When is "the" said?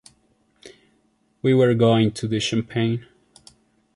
2.27-2.39